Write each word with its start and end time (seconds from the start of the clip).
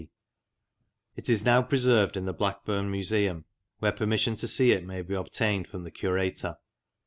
D. 0.01 0.09
It 1.15 1.29
is 1.29 1.45
now 1.45 1.61
preserved 1.61 2.17
in 2.17 2.25
the 2.25 2.33
Blackburn 2.33 2.89
Museum, 2.89 3.45
where 3.77 3.91
permission 3.91 4.35
to 4.37 4.47
see 4.47 4.71
it 4.71 4.83
may 4.83 5.03
be 5.03 5.13
obtained 5.13 5.67
from 5.67 5.83
the 5.83 5.91
Curator. 5.91 6.57